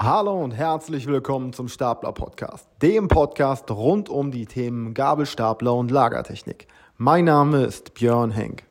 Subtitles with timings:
[0.00, 5.90] Hallo und herzlich willkommen zum Stapler Podcast, dem Podcast rund um die Themen Gabelstapler und
[5.90, 6.68] Lagertechnik.
[6.98, 8.62] Mein Name ist Björn Henk.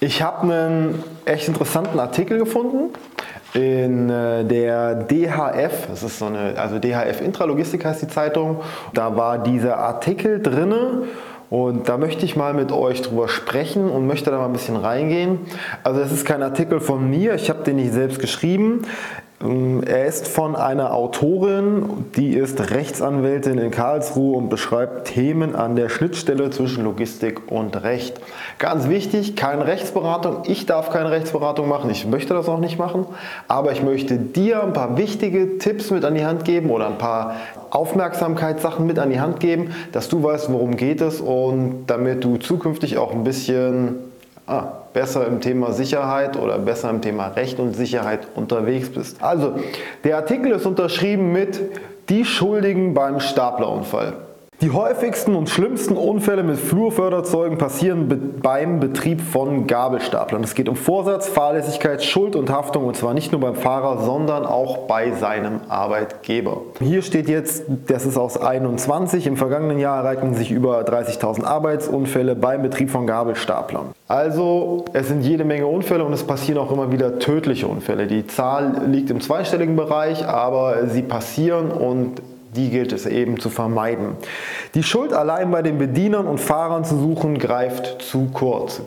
[0.00, 2.90] Ich habe einen echt interessanten Artikel gefunden
[3.54, 8.60] in äh, der DHF, das ist so eine, also DHF Intralogistik heißt die Zeitung,
[8.92, 11.04] da war dieser Artikel drinne
[11.50, 14.76] und da möchte ich mal mit euch drüber sprechen und möchte da mal ein bisschen
[14.76, 15.38] reingehen.
[15.84, 18.82] Also es ist kein Artikel von mir, ich habe den nicht selbst geschrieben.
[19.44, 25.76] Ähm, er ist von einer Autorin, die ist Rechtsanwältin in Karlsruhe und beschreibt Themen an
[25.76, 28.20] der Schnittstelle zwischen Logistik und Recht.
[28.58, 30.42] Ganz wichtig, keine Rechtsberatung.
[30.46, 33.06] Ich darf keine Rechtsberatung machen, ich möchte das auch nicht machen,
[33.48, 36.98] aber ich möchte dir ein paar wichtige Tipps mit an die Hand geben oder ein
[36.98, 37.36] paar
[37.70, 42.36] Aufmerksamkeitssachen mit an die Hand geben, dass du weißt, worum geht es und damit du
[42.36, 44.13] zukünftig auch ein bisschen
[44.46, 49.22] ah, besser im Thema Sicherheit oder besser im Thema Recht und Sicherheit unterwegs bist.
[49.22, 49.54] Also,
[50.04, 51.60] der Artikel ist unterschrieben mit
[52.08, 54.14] Die Schuldigen beim Staplerunfall.
[54.64, 60.42] Die häufigsten und schlimmsten Unfälle mit Flurförderzeugen passieren beim Betrieb von Gabelstaplern.
[60.42, 64.46] Es geht um Vorsatz, Fahrlässigkeit, Schuld und Haftung und zwar nicht nur beim Fahrer, sondern
[64.46, 66.62] auch bei seinem Arbeitgeber.
[66.80, 72.34] Hier steht jetzt, das ist aus 21, im vergangenen Jahr ereigneten sich über 30.000 Arbeitsunfälle
[72.34, 73.88] beim Betrieb von Gabelstaplern.
[74.08, 78.06] Also es sind jede Menge Unfälle und es passieren auch immer wieder tödliche Unfälle.
[78.06, 82.22] Die Zahl liegt im zweistelligen Bereich, aber sie passieren und
[82.56, 84.16] die gilt es eben zu vermeiden.
[84.74, 88.80] Die Schuld allein bei den Bedienern und Fahrern zu suchen, greift zu kurz.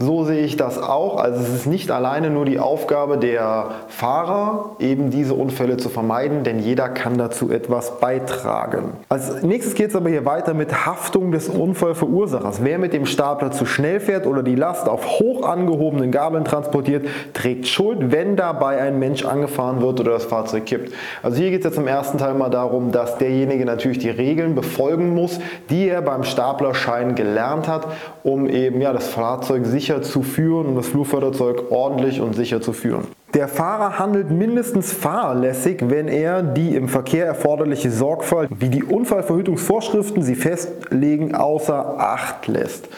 [0.00, 1.16] So sehe ich das auch.
[1.16, 6.44] Also es ist nicht alleine nur die Aufgabe der Fahrer, eben diese Unfälle zu vermeiden,
[6.44, 8.92] denn jeder kann dazu etwas beitragen.
[9.08, 12.60] Als nächstes geht es aber hier weiter mit Haftung des Unfallverursachers.
[12.62, 17.08] Wer mit dem Stapler zu schnell fährt oder die Last auf hoch angehobenen Gabeln transportiert,
[17.34, 20.92] trägt Schuld, wenn dabei ein Mensch angefahren wird oder das Fahrzeug kippt.
[21.24, 24.54] Also hier geht es jetzt im ersten Teil mal darum, dass derjenige natürlich die Regeln
[24.54, 27.88] befolgen muss, die er beim Staplerschein gelernt hat,
[28.28, 32.72] um eben ja, das Fahrzeug sicher zu führen und das Flurförderzeug ordentlich und sicher zu
[32.72, 33.06] führen.
[33.34, 40.22] Der Fahrer handelt mindestens fahrlässig, wenn er die im Verkehr erforderliche Sorgfalt, wie die Unfallverhütungsvorschriften
[40.22, 42.88] sie festlegen, außer Acht lässt.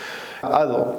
[0.42, 0.94] Also,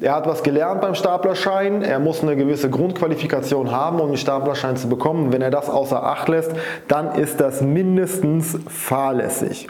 [0.00, 4.76] er hat was gelernt beim Staplerschein, er muss eine gewisse Grundqualifikation haben, um den Staplerschein
[4.76, 5.32] zu bekommen.
[5.32, 6.50] Wenn er das außer Acht lässt,
[6.88, 9.68] dann ist das mindestens fahrlässig.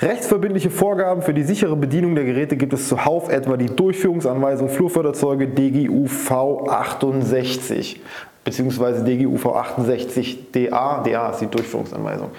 [0.00, 5.48] Rechtsverbindliche Vorgaben für die sichere Bedienung der Geräte gibt es zuhauf, etwa die Durchführungsanweisung Flurförderzeuge
[5.48, 8.00] DGUV 68
[8.44, 12.30] beziehungsweise DGUV 68 DA, DA ist die Durchführungsanweisung.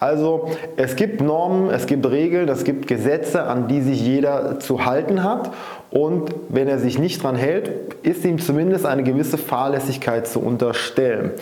[0.00, 4.84] Also es gibt Normen, es gibt Regeln, es gibt Gesetze, an die sich jeder zu
[4.84, 5.52] halten hat
[5.92, 7.70] und wenn er sich nicht dran hält,
[8.02, 11.32] ist ihm zumindest eine gewisse Fahrlässigkeit zu unterstellen.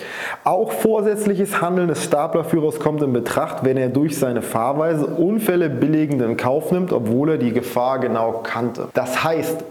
[0.42, 6.20] Auch vorsätzliches Handeln des Staplerführers kommt in Betracht, wenn er durch seine Fahrweise Unfälle billigend
[6.20, 8.88] in Kauf nimmt, obwohl er die Gefahr genau kannte.
[8.92, 9.64] Das heißt,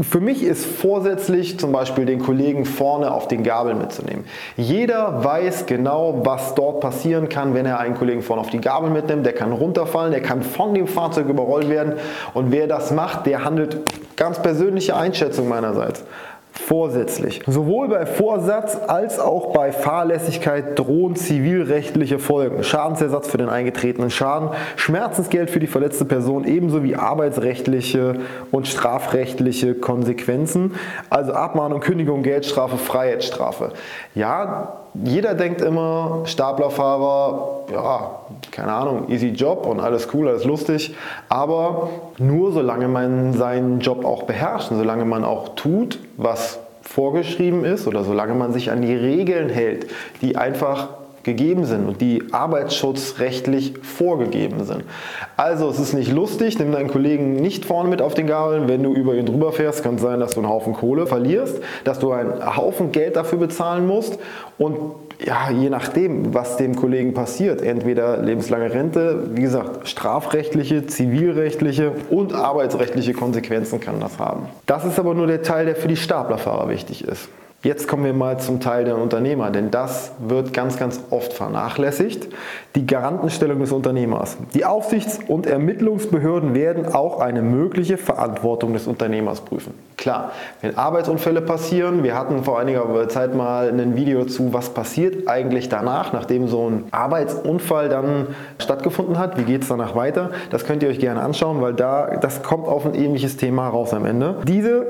[0.00, 4.24] für mich ist vorsätzlich zum Beispiel den Kollegen vorne auf den Gabel mitzunehmen.
[4.56, 8.90] Jeder weiß genau, was dort passieren kann, wenn er einen Kollegen vorne auf die Gabel
[8.90, 9.26] mitnimmt.
[9.26, 11.94] Der kann runterfallen, der kann von dem Fahrzeug überrollt werden.
[12.32, 13.80] Und wer das macht, der handelt
[14.16, 16.04] ganz persönliche Einschätzung meinerseits
[16.52, 17.42] vorsätzlich.
[17.46, 22.62] Sowohl bei Vorsatz als auch bei Fahrlässigkeit drohen zivilrechtliche Folgen.
[22.62, 28.16] Schadensersatz für den eingetretenen Schaden, Schmerzensgeld für die verletzte Person ebenso wie arbeitsrechtliche
[28.50, 30.74] und strafrechtliche Konsequenzen.
[31.10, 33.72] Also Abmahnung, Kündigung, Geldstrafe, Freiheitsstrafe.
[34.14, 38.10] Ja, jeder denkt immer, Staplerfahrer, ja,
[38.50, 40.94] keine Ahnung, easy Job und alles cool, alles lustig.
[41.28, 41.88] Aber
[42.18, 47.86] nur solange man seinen Job auch beherrscht und solange man auch tut, was vorgeschrieben ist
[47.86, 49.86] oder solange man sich an die Regeln hält,
[50.20, 50.88] die einfach
[51.24, 54.84] gegeben sind und die arbeitsschutzrechtlich vorgegeben sind.
[55.36, 58.68] Also es ist nicht lustig, nimm deinen Kollegen nicht vorne mit auf den Gabeln.
[58.68, 61.60] Wenn du über ihn drüber fährst, kann es sein, dass du einen Haufen Kohle verlierst,
[61.84, 64.18] dass du einen Haufen Geld dafür bezahlen musst
[64.58, 64.76] und
[65.24, 72.34] ja, je nachdem, was dem Kollegen passiert, entweder lebenslange Rente, wie gesagt, strafrechtliche, zivilrechtliche und
[72.34, 74.46] arbeitsrechtliche Konsequenzen kann das haben.
[74.66, 77.28] Das ist aber nur der Teil, der für die Staplerfahrer wichtig ist.
[77.64, 82.26] Jetzt kommen wir mal zum Teil der Unternehmer, denn das wird ganz, ganz oft vernachlässigt.
[82.74, 84.36] Die Garantenstellung des Unternehmers.
[84.52, 89.74] Die Aufsichts- und Ermittlungsbehörden werden auch eine mögliche Verantwortung des Unternehmers prüfen.
[89.96, 95.28] Klar, wenn Arbeitsunfälle passieren, wir hatten vor einiger Zeit mal ein Video zu, was passiert
[95.28, 98.26] eigentlich danach, nachdem so ein Arbeitsunfall dann
[98.58, 102.16] stattgefunden hat, wie geht es danach weiter, das könnt ihr euch gerne anschauen, weil da,
[102.20, 104.38] das kommt auf ein ähnliches Thema raus am Ende.
[104.48, 104.86] Diese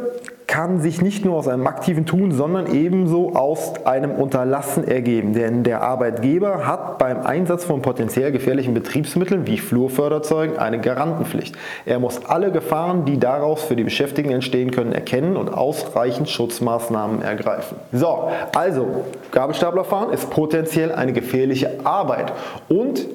[0.52, 5.32] kann sich nicht nur aus einem aktiven Tun, sondern ebenso aus einem Unterlassen ergeben.
[5.32, 11.56] Denn der Arbeitgeber hat beim Einsatz von potenziell gefährlichen Betriebsmitteln wie Flurförderzeugen eine Garantenpflicht.
[11.86, 17.22] Er muss alle Gefahren, die daraus für die Beschäftigten entstehen können, erkennen und ausreichend Schutzmaßnahmen
[17.22, 17.78] ergreifen.
[17.90, 22.30] So, also Gabelstaplerfahren ist potenziell eine gefährliche Arbeit
[22.68, 23.06] und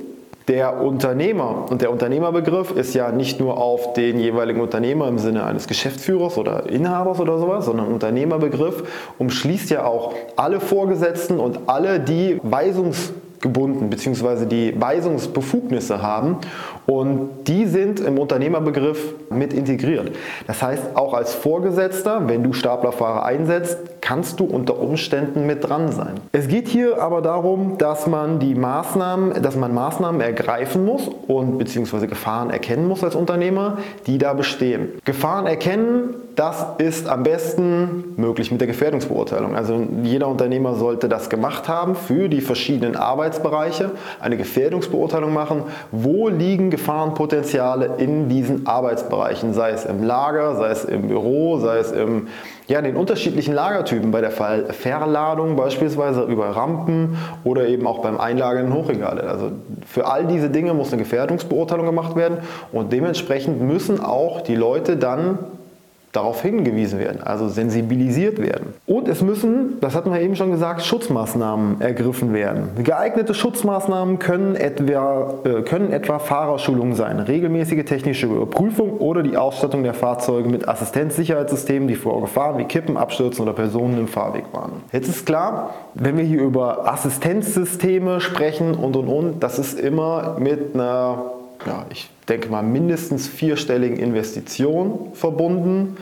[0.47, 5.43] der Unternehmer und der Unternehmerbegriff ist ja nicht nur auf den jeweiligen Unternehmer im Sinne
[5.43, 8.83] eines Geschäftsführers oder Inhabers oder sowas, sondern Unternehmerbegriff
[9.17, 13.11] umschließt ja auch alle Vorgesetzten und alle, die Weisungs
[13.41, 14.45] gebunden bzw.
[14.45, 16.37] die Weisungsbefugnisse haben
[16.85, 20.11] und die sind im Unternehmerbegriff mit integriert.
[20.47, 25.91] Das heißt, auch als Vorgesetzter, wenn du Staplerfahrer einsetzt, kannst du unter Umständen mit dran
[25.91, 26.15] sein.
[26.31, 31.57] Es geht hier aber darum, dass man die Maßnahmen, dass man Maßnahmen ergreifen muss und
[31.57, 32.07] bzw.
[32.07, 34.93] Gefahren erkennen muss als Unternehmer, die da bestehen.
[35.03, 39.55] Gefahren erkennen, das ist am besten möglich mit der Gefährdungsbeurteilung.
[39.55, 43.89] Also jeder Unternehmer sollte das gemacht haben für die verschiedenen Arbeitsbereiche,
[44.19, 50.85] eine Gefährdungsbeurteilung machen, wo liegen Gefahrenpotenziale in diesen Arbeitsbereichen, sei es im Lager, sei es
[50.85, 52.27] im Büro, sei es im,
[52.67, 58.19] ja, in den unterschiedlichen Lagertypen, bei der Verladung beispielsweise über Rampen oder eben auch beim
[58.19, 59.23] Einlagern in Hochregale.
[59.23, 59.53] Also
[59.87, 62.37] für all diese Dinge muss eine Gefährdungsbeurteilung gemacht werden
[62.71, 65.39] und dementsprechend müssen auch die Leute dann
[66.17, 68.73] darauf hingewiesen werden, also sensibilisiert werden.
[68.87, 72.69] Und es müssen, das hatten wir eben schon gesagt, Schutzmaßnahmen ergriffen werden.
[72.83, 79.83] Geeignete Schutzmaßnahmen können etwa, äh, können etwa Fahrerschulungen sein, regelmäßige technische Überprüfung oder die Ausstattung
[79.83, 84.81] der Fahrzeuge mit Assistenzsicherheitssystemen, die vor Gefahren wie Kippen, Abstürzen oder Personen im Fahrweg warnen.
[84.91, 90.37] Jetzt ist klar, wenn wir hier über Assistenzsysteme sprechen und und und, das ist immer
[90.39, 91.25] mit einer
[91.65, 95.97] ja, ich denke mal, mindestens vierstelligen Investitionen verbunden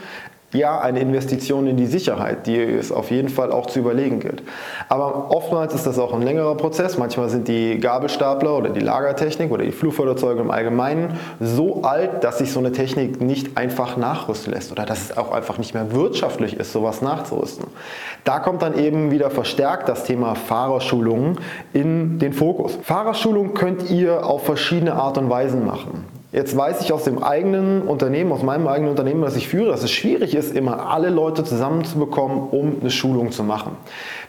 [0.56, 4.44] ja eine Investition in die Sicherheit, die es auf jeden Fall auch zu überlegen gilt.
[4.90, 6.98] Aber oftmals ist das auch ein längerer Prozess.
[6.98, 12.40] Manchmal sind die Gabelstapler oder die Lagertechnik oder die Flugförderzeuge im Allgemeinen so alt, dass
[12.40, 15.92] sich so eine Technik nicht einfach nachrüsten lässt oder dass es auch einfach nicht mehr
[15.92, 17.68] wirtschaftlich ist, sowas nachzurüsten.
[18.24, 21.40] Da kommt dann eben wieder verstärkt das Thema Fahrerschulungen
[21.74, 22.78] in den Fokus.
[22.84, 26.15] Fahrerschulung könnt ihr auf verschiedene Art und Weisen machen.
[26.36, 29.84] Jetzt weiß ich aus dem eigenen Unternehmen, aus meinem eigenen Unternehmen, das ich führe, dass
[29.84, 33.78] es schwierig ist, immer alle Leute zusammenzubekommen, um eine Schulung zu machen.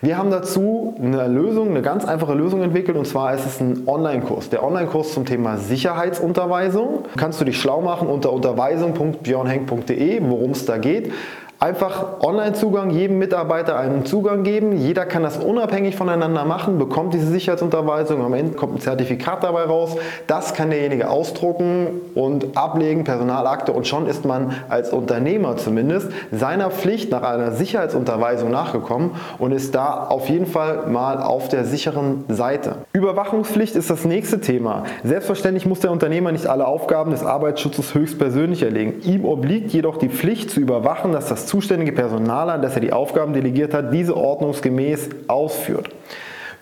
[0.02, 3.88] Wir haben dazu eine Lösung, eine ganz einfache Lösung entwickelt und zwar ist es ein
[3.88, 4.50] Online-Kurs.
[4.50, 7.06] Der Online-Kurs zum Thema Sicherheitsunterweisung.
[7.16, 11.12] Kannst du dich schlau machen unter unterweisung.björnhenk.de, worum es da geht.
[11.58, 14.76] Einfach Online-Zugang, jedem Mitarbeiter einen Zugang geben.
[14.76, 18.22] Jeder kann das unabhängig voneinander machen, bekommt diese Sicherheitsunterweisung.
[18.22, 19.96] Am Ende kommt ein Zertifikat dabei raus.
[20.26, 23.72] Das kann derjenige ausdrucken und ablegen, Personalakte.
[23.72, 29.74] Und schon ist man als Unternehmer zumindest seiner Pflicht nach einer Sicherheitsunterweisung nachgekommen und ist
[29.74, 32.74] da auf jeden Fall mal auf der sicheren Seite.
[32.92, 34.84] Überwachungspflicht ist das nächste Thema.
[35.04, 39.00] Selbstverständlich muss der Unternehmer nicht alle Aufgaben des Arbeitsschutzes höchstpersönlich erlegen.
[39.04, 42.92] Ihm obliegt jedoch die Pflicht zu überwachen, dass das zuständige Personal an das er die
[42.92, 45.90] Aufgaben delegiert hat, diese ordnungsgemäß ausführt.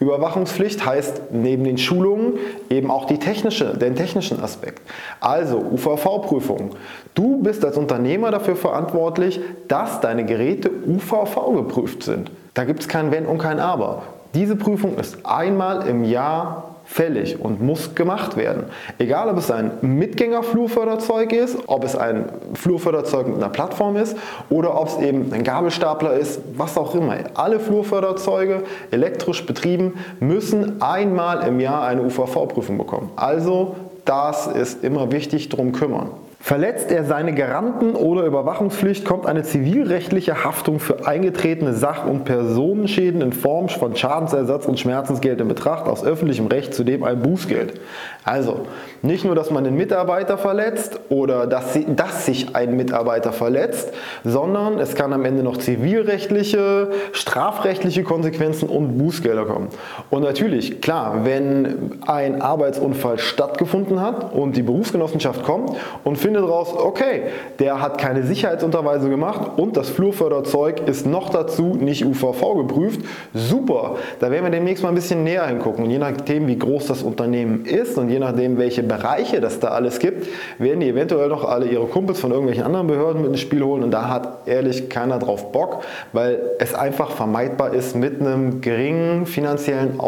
[0.01, 2.35] Überwachungspflicht heißt neben den Schulungen
[2.69, 4.83] eben auch technische, den technischen Aspekt.
[5.21, 6.71] Also UVV-Prüfung.
[7.15, 12.31] Du bist als Unternehmer dafür verantwortlich, dass deine Geräte UVV geprüft sind.
[12.55, 14.03] Da gibt es kein Wenn und kein Aber.
[14.35, 18.65] Diese Prüfung ist einmal im Jahr fällig und muss gemacht werden.
[18.99, 24.17] Egal, ob es ein Mitgängerflurförderzeug ist, ob es ein Flurförderzeug mit einer Plattform ist
[24.51, 27.17] oder ob es eben ein Gabelstapler ist, was auch immer.
[27.35, 33.11] Alle Flurförderzeuge, elektrisch betrieben, müssen einmal im Jahr eine UVV-Prüfung bekommen.
[33.17, 36.11] Also das ist immer wichtig, darum kümmern.
[36.45, 43.23] Verletzt er seine Garanten- oder Überwachungspflicht, kommt eine zivilrechtliche Haftung für eingetretene Sach- und Personenschäden
[43.23, 47.81] in Form von Schadensersatz und Schmerzensgeld in Betracht aus öffentlichem Recht, zudem ein Bußgeld.
[48.25, 48.67] Also
[49.01, 54.79] nicht nur, dass man einen Mitarbeiter verletzt oder dass, dass sich ein Mitarbeiter verletzt, sondern
[54.79, 59.69] es kann am Ende noch zivilrechtliche, strafrechtliche Konsequenzen und Bußgelder kommen.
[60.11, 65.71] Und natürlich, klar, wenn ein Arbeitsunfall stattgefunden hat und die Berufsgenossenschaft kommt
[66.05, 67.23] und findet, findet raus, okay,
[67.61, 73.01] der hat keine Sicherheitsunterweisung gemacht und das Flurförderzeug ist noch dazu nicht UVV geprüft.
[73.33, 75.85] Super, da werden wir demnächst mal ein bisschen näher hingucken.
[75.85, 79.69] Und je nachdem, wie groß das Unternehmen ist und je nachdem, welche Bereiche das da
[79.69, 80.27] alles gibt,
[80.59, 83.85] werden die eventuell noch alle ihre Kumpels von irgendwelchen anderen Behörden mit ins Spiel holen.
[83.85, 89.27] Und da hat ehrlich keiner drauf Bock, weil es einfach vermeidbar ist mit einem geringen
[89.27, 90.01] finanziellen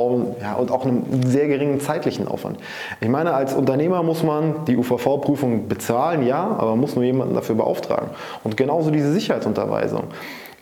[0.42, 2.59] ja, und auch einem sehr geringen zeitlichen Aufwand.
[3.00, 7.35] Ich meine, als Unternehmer muss man die UVV-Prüfung bezahlen, ja, aber man muss nur jemanden
[7.35, 8.11] dafür beauftragen.
[8.45, 10.05] Und genauso diese Sicherheitsunterweisung.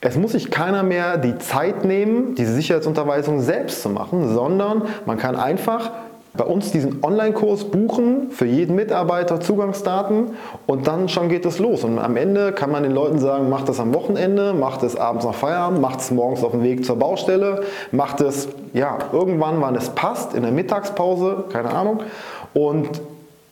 [0.00, 5.16] Es muss sich keiner mehr die Zeit nehmen, diese Sicherheitsunterweisung selbst zu machen, sondern man
[5.16, 5.90] kann einfach
[6.36, 10.32] bei uns diesen Online-Kurs buchen, für jeden Mitarbeiter Zugangsdaten
[10.66, 11.84] und dann schon geht es los.
[11.84, 15.24] Und am Ende kann man den Leuten sagen, macht es am Wochenende, macht es abends
[15.24, 19.76] nach Feierabend, macht es morgens auf dem Weg zur Baustelle, macht es ja, irgendwann, wann
[19.76, 22.00] es passt, in der Mittagspause, keine Ahnung.
[22.52, 23.00] Und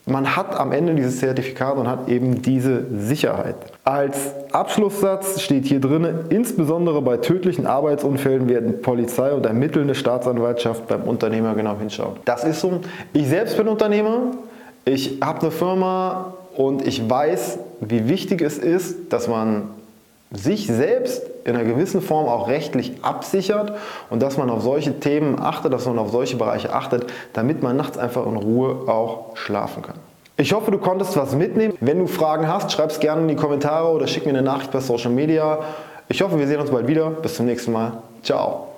[0.07, 3.55] man hat am Ende dieses Zertifikat und hat eben diese Sicherheit.
[3.85, 11.03] Als Abschlusssatz steht hier drin, insbesondere bei tödlichen Arbeitsunfällen werden Polizei und ermittelnde Staatsanwaltschaft beim
[11.03, 12.17] Unternehmer genau hinschauen.
[12.25, 12.81] Das ist so.
[13.13, 14.33] Ich selbst bin Unternehmer,
[14.85, 19.71] ich habe eine Firma und ich weiß, wie wichtig es ist, dass man
[20.33, 23.73] sich selbst in einer gewissen Form auch rechtlich absichert
[24.11, 27.77] und dass man auf solche Themen achtet, dass man auf solche Bereiche achtet, damit man
[27.77, 29.97] nachts einfach in Ruhe auch schlafen kann.
[30.37, 31.75] Ich hoffe, du konntest was mitnehmen.
[31.81, 34.71] Wenn du Fragen hast, schreib es gerne in die Kommentare oder schick mir eine Nachricht
[34.71, 35.59] per Social Media.
[36.09, 37.11] Ich hoffe, wir sehen uns bald wieder.
[37.11, 37.99] Bis zum nächsten Mal.
[38.23, 38.72] Ciao.